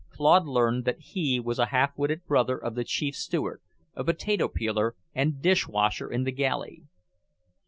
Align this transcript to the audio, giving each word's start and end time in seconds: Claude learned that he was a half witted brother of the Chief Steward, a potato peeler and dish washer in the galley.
Claude 0.09 0.47
learned 0.47 0.83
that 0.85 0.99
he 0.99 1.39
was 1.39 1.59
a 1.59 1.67
half 1.67 1.95
witted 1.95 2.25
brother 2.25 2.57
of 2.57 2.73
the 2.73 2.83
Chief 2.83 3.15
Steward, 3.15 3.61
a 3.93 4.03
potato 4.03 4.47
peeler 4.47 4.95
and 5.13 5.43
dish 5.43 5.67
washer 5.67 6.11
in 6.11 6.23
the 6.23 6.31
galley. 6.31 6.81